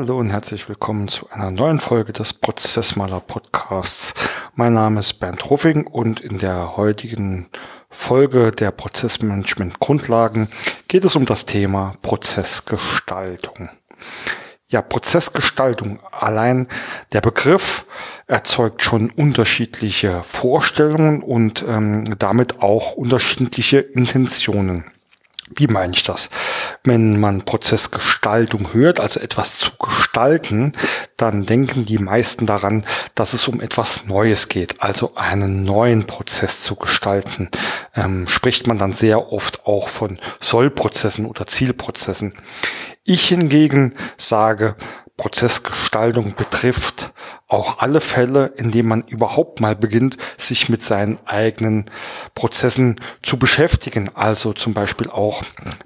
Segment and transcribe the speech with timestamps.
[0.00, 4.14] Hallo und herzlich willkommen zu einer neuen Folge des Prozessmaler Podcasts.
[4.54, 7.48] Mein Name ist Bernd Hoffing und in der heutigen
[7.90, 10.48] Folge der Prozessmanagement Grundlagen
[10.88, 13.68] geht es um das Thema Prozessgestaltung.
[14.68, 16.00] Ja, Prozessgestaltung.
[16.10, 16.66] Allein
[17.12, 17.84] der Begriff
[18.26, 24.86] erzeugt schon unterschiedliche Vorstellungen und ähm, damit auch unterschiedliche Intentionen.
[25.54, 26.30] Wie meine ich das?
[26.84, 30.72] Wenn man Prozessgestaltung hört, also etwas zu gestalten,
[31.18, 36.60] dann denken die meisten daran, dass es um etwas Neues geht, also einen neuen Prozess
[36.60, 37.50] zu gestalten.
[37.94, 42.32] Ähm, spricht man dann sehr oft auch von Sollprozessen oder Zielprozessen.
[43.04, 44.74] Ich hingegen sage,
[45.20, 47.12] Prozessgestaltung betrifft
[47.46, 51.84] auch alle Fälle, in denen man überhaupt mal beginnt, sich mit seinen eigenen
[52.34, 54.08] Prozessen zu beschäftigen.
[54.14, 55.42] Also zum Beispiel auch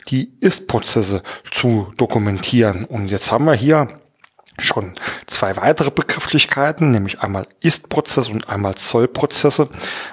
[0.08, 2.84] die Ist-Prozesse zu dokumentieren.
[2.84, 3.88] Und jetzt haben wir hier
[4.60, 4.94] schon
[5.26, 9.68] zwei weitere Begrifflichkeiten, nämlich einmal Ist-Prozess und einmal Soll-Prozesse.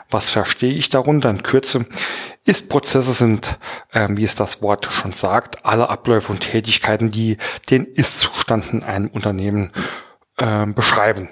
[0.09, 1.85] Was verstehe ich darunter in Kürze?
[2.45, 3.59] Ist-Prozesse sind,
[3.91, 7.37] äh, wie es das Wort schon sagt, alle Abläufe und Tätigkeiten, die
[7.69, 9.71] den Ist-Zustand in einem Unternehmen
[10.37, 11.29] äh, beschreiben.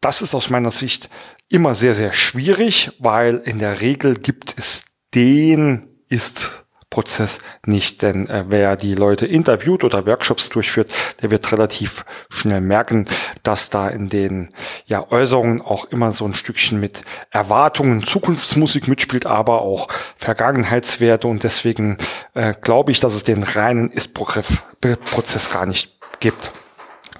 [0.00, 1.10] Das ist aus meiner Sicht
[1.48, 6.59] immer sehr, sehr schwierig, weil in der Regel gibt es den Ist
[6.90, 8.02] Prozess nicht.
[8.02, 13.08] Denn äh, wer die Leute interviewt oder Workshops durchführt, der wird relativ schnell merken,
[13.42, 14.50] dass da in den
[14.86, 21.28] ja, Äußerungen auch immer so ein Stückchen mit Erwartungen, Zukunftsmusik mitspielt, aber auch Vergangenheitswerte.
[21.28, 21.96] Und deswegen
[22.34, 26.50] äh, glaube ich, dass es den reinen Ist-Prozess gar nicht gibt.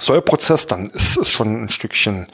[0.00, 2.27] Sollprozess, dann ist es schon ein Stückchen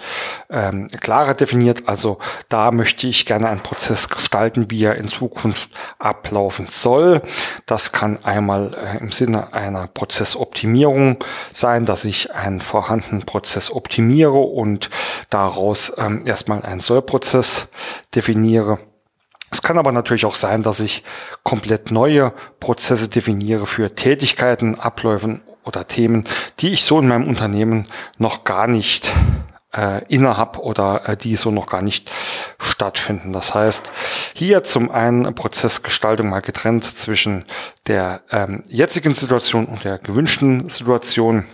[0.49, 1.83] ähm, klarer definiert.
[1.87, 2.19] Also
[2.49, 7.21] da möchte ich gerne einen Prozess gestalten, wie er in Zukunft ablaufen soll.
[7.67, 11.19] Das kann einmal äh, im Sinne einer Prozessoptimierung
[11.53, 14.89] sein, dass ich einen vorhandenen Prozess optimiere und
[15.31, 17.69] daraus ähm, erstmal einen Sollprozess
[18.15, 18.79] definiere.
[19.51, 21.03] Es kann aber natürlich auch sein, dass ich
[21.43, 26.25] komplett neue Prozesse definiere für Tätigkeiten, Abläufen oder Themen,
[26.61, 27.87] die ich so in meinem Unternehmen
[28.19, 29.13] noch gar nicht
[29.77, 32.11] äh, innerhab oder äh, die so noch gar nicht
[32.59, 33.33] stattfinden.
[33.33, 33.91] Das heißt,
[34.35, 37.45] hier zum einen Prozessgestaltung mal getrennt zwischen
[37.87, 41.45] der ähm, jetzigen Situation und der gewünschten Situation.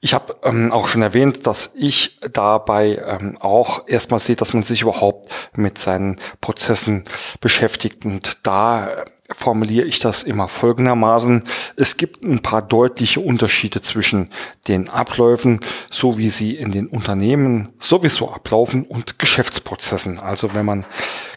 [0.00, 4.62] Ich habe ähm, auch schon erwähnt, dass ich dabei ähm, auch erstmal sehe, dass man
[4.62, 7.04] sich überhaupt mit seinen Prozessen
[7.40, 8.04] beschäftigt.
[8.04, 9.04] Und da
[9.34, 11.42] formuliere ich das immer folgendermaßen.
[11.76, 14.30] Es gibt ein paar deutliche Unterschiede zwischen
[14.68, 15.60] den Abläufen,
[15.90, 20.18] so wie sie in den Unternehmen sowieso ablaufen und Geschäftsprozessen.
[20.20, 20.86] Also wenn man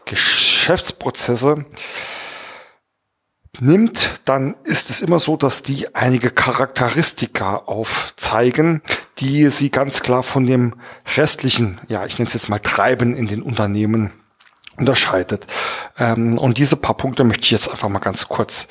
[0.06, 1.66] Geschäftsprozesse
[3.60, 8.82] nimmt, dann ist es immer so, dass die einige Charakteristika aufzeigen,
[9.18, 10.76] die sie ganz klar von dem
[11.18, 14.12] restlichen, ja, ich nenne es jetzt mal Treiben in den Unternehmen
[14.80, 15.48] unterscheidet.
[15.98, 18.68] Ähm, und diese paar Punkte möchte ich jetzt einfach mal ganz kurz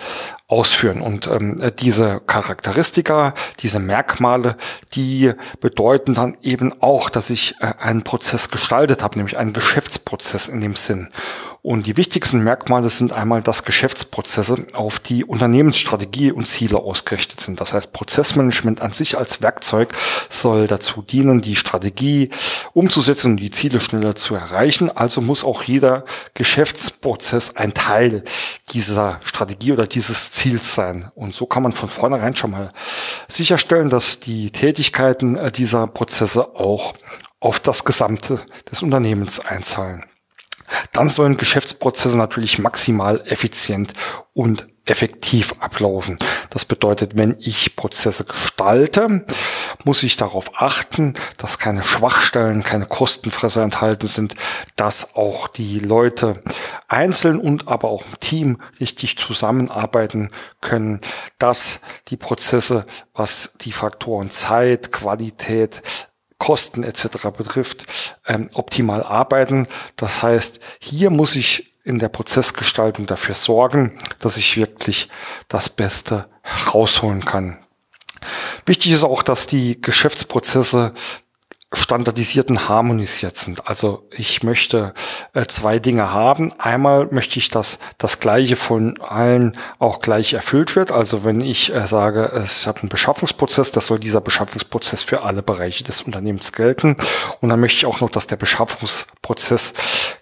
[0.48, 1.02] ausführen.
[1.02, 4.56] Und ähm, diese Charakteristika, diese Merkmale,
[4.94, 10.48] die bedeuten dann eben auch, dass ich äh, einen Prozess gestaltet habe, nämlich einen Geschäftsprozess
[10.48, 11.10] in dem Sinn.
[11.60, 17.60] Und die wichtigsten Merkmale sind einmal, dass Geschäftsprozesse auf die Unternehmensstrategie und Ziele ausgerichtet sind.
[17.60, 19.92] Das heißt, Prozessmanagement an sich als Werkzeug
[20.30, 22.30] soll dazu dienen, die Strategie
[22.78, 24.90] umzusetzen und die Ziele schneller zu erreichen.
[24.96, 28.22] Also muss auch jeder Geschäftsprozess ein Teil
[28.72, 31.10] dieser Strategie oder dieses Ziels sein.
[31.14, 32.70] Und so kann man von vornherein schon mal
[33.28, 36.94] sicherstellen, dass die Tätigkeiten äh, dieser Prozesse auch
[37.40, 38.40] auf das Gesamte
[38.70, 40.04] des Unternehmens einzahlen.
[40.92, 43.92] Dann sollen Geschäftsprozesse natürlich maximal effizient
[44.34, 46.16] und effektiv ablaufen.
[46.50, 49.26] Das bedeutet, wenn ich Prozesse gestalte,
[49.84, 54.34] muss ich darauf achten, dass keine Schwachstellen, keine Kostenfresser enthalten sind,
[54.76, 56.42] dass auch die Leute
[56.88, 60.30] einzeln und aber auch im Team richtig zusammenarbeiten
[60.60, 61.00] können,
[61.38, 65.82] dass die Prozesse, was die Faktoren Zeit, Qualität,
[66.38, 67.30] Kosten etc.
[67.36, 67.86] betrifft,
[68.26, 69.66] ähm, optimal arbeiten.
[69.96, 75.08] Das heißt, hier muss ich in der Prozessgestaltung dafür sorgen, dass ich wirklich
[75.48, 77.58] das Beste herausholen kann.
[78.66, 80.92] Wichtig ist auch, dass die Geschäftsprozesse
[81.74, 83.66] standardisiert und harmonisiert sind.
[83.66, 84.94] Also ich möchte
[85.34, 86.52] äh, zwei Dinge haben.
[86.58, 90.92] Einmal möchte ich, dass das Gleiche von allen auch gleich erfüllt wird.
[90.92, 95.42] Also wenn ich äh, sage, es hat einen Beschaffungsprozess, das soll dieser Beschaffungsprozess für alle
[95.42, 96.96] Bereiche des Unternehmens gelten.
[97.40, 99.74] Und dann möchte ich auch noch, dass der Beschaffungsprozess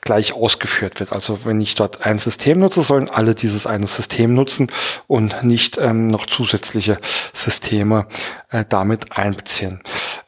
[0.06, 1.12] gleich ausgeführt wird.
[1.12, 4.70] Also wenn ich dort ein System nutze, sollen alle dieses eine System nutzen
[5.06, 6.96] und nicht ähm, noch zusätzliche
[7.34, 8.06] Systeme
[8.50, 9.80] äh, damit einbeziehen.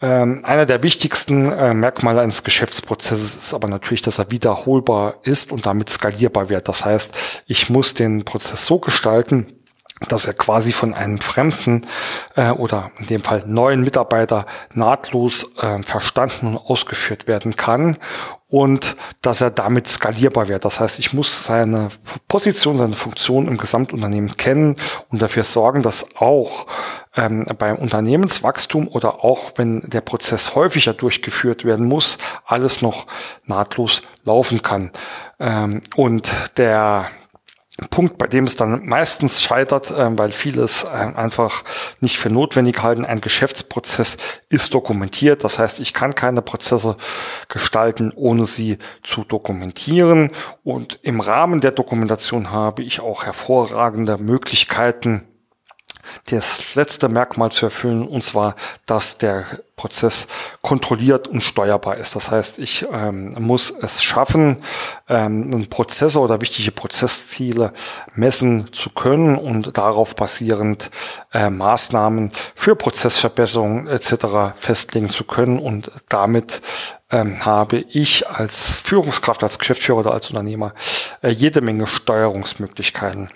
[0.03, 5.53] Ähm, einer der wichtigsten äh, Merkmale eines Geschäftsprozesses ist aber natürlich, dass er wiederholbar ist
[5.53, 6.69] und damit skalierbar wird.
[6.69, 9.58] Das heißt, ich muss den Prozess so gestalten,
[10.07, 11.87] dass er quasi von einem fremden
[12.37, 17.97] äh, oder in dem Fall neuen Mitarbeiter nahtlos äh, verstanden und ausgeführt werden kann
[18.49, 20.65] und dass er damit skalierbar wird.
[20.65, 21.89] Das heißt, ich muss seine
[22.29, 24.77] Position, seine Funktion im Gesamtunternehmen kennen
[25.11, 26.67] und dafür sorgen, dass auch
[27.17, 33.07] ähm, beim Unternehmenswachstum oder auch wenn der Prozess häufiger durchgeführt werden muss, alles noch
[33.45, 34.93] nahtlos laufen kann.
[35.41, 37.11] Ähm, und der
[37.91, 41.63] Punkt, bei dem es dann meistens scheitert, äh, weil viele es äh, einfach
[42.01, 43.05] nicht für notwendig halten.
[43.05, 44.17] Ein Geschäftsprozess
[44.49, 45.45] ist dokumentiert.
[45.45, 46.97] Das heißt, ich kann keine Prozesse
[47.49, 50.33] gestalten, ohne sie zu dokumentieren.
[50.65, 55.29] Und im Rahmen der Dokumentation habe ich auch hervorragende Möglichkeiten,
[56.31, 58.57] das letzte Merkmal zu erfüllen, und zwar,
[58.87, 59.47] dass der
[59.79, 60.27] Prozess
[60.61, 62.15] kontrolliert und steuerbar ist.
[62.15, 64.59] Das heißt, ich ähm, muss es schaffen,
[65.09, 67.73] ähm, Prozesse oder wichtige Prozessziele
[68.15, 70.91] messen zu können und darauf basierend
[71.33, 74.59] äh, Maßnahmen für Prozessverbesserungen etc.
[74.59, 76.61] festlegen zu können und damit
[77.11, 80.75] ähm, habe ich als Führungskraft, als Geschäftsführer oder als Unternehmer
[81.23, 83.29] äh, jede Menge Steuerungsmöglichkeiten.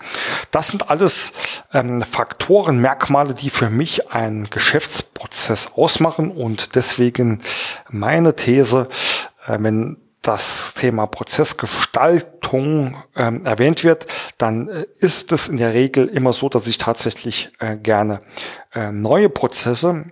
[0.51, 1.33] Das sind alles
[1.73, 7.41] ähm, Faktoren, Merkmale, die für mich einen Geschäftsprozess ausmachen und deswegen
[7.89, 8.87] meine These,
[9.47, 14.07] äh, wenn das Thema Prozessgestaltung ähm, erwähnt wird,
[14.37, 18.21] dann äh, ist es in der Regel immer so, dass ich tatsächlich äh, gerne
[18.73, 20.05] äh, neue Prozesse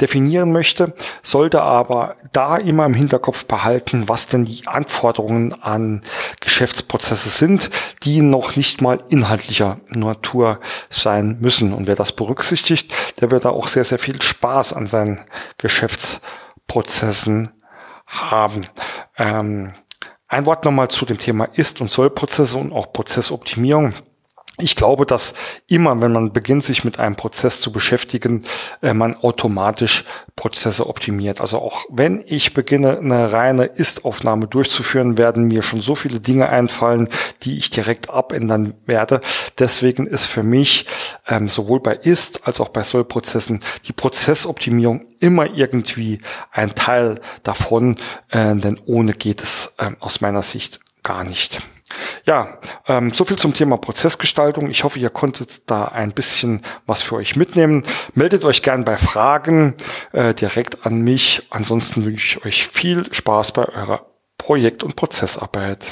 [0.00, 6.02] definieren möchte, sollte aber da immer im Hinterkopf behalten, was denn die Anforderungen an
[6.44, 7.70] Geschäftsprozesse sind,
[8.02, 10.60] die noch nicht mal inhaltlicher Natur
[10.90, 11.72] sein müssen.
[11.72, 15.24] Und wer das berücksichtigt, der wird da auch sehr, sehr viel Spaß an seinen
[15.58, 17.50] Geschäftsprozessen
[18.06, 18.60] haben.
[19.16, 19.74] Ähm,
[20.28, 23.94] ein Wort nochmal zu dem Thema Ist- und Soll-Prozesse und auch Prozessoptimierung.
[24.58, 25.34] Ich glaube, dass
[25.66, 28.44] immer, wenn man beginnt, sich mit einem Prozess zu beschäftigen,
[28.82, 30.04] äh, man automatisch
[30.36, 31.40] Prozesse optimiert.
[31.40, 36.48] Also auch wenn ich beginne, eine reine Ist-Aufnahme durchzuführen, werden mir schon so viele Dinge
[36.48, 37.08] einfallen,
[37.42, 39.20] die ich direkt abändern werde.
[39.58, 40.86] Deswegen ist für mich
[41.26, 43.58] ähm, sowohl bei Ist- als auch bei Soll-Prozessen
[43.88, 46.20] die Prozessoptimierung immer irgendwie
[46.52, 47.96] ein Teil davon,
[48.30, 51.60] äh, denn ohne geht es äh, aus meiner Sicht gar nicht.
[52.24, 54.70] Ja, ähm, so viel zum Thema Prozessgestaltung.
[54.70, 57.84] Ich hoffe, ihr konntet da ein bisschen was für euch mitnehmen.
[58.14, 59.74] Meldet euch gern bei Fragen
[60.12, 61.46] äh, direkt an mich.
[61.50, 64.06] Ansonsten wünsche ich euch viel Spaß bei eurer
[64.38, 65.88] Projekt- und Prozessarbeit.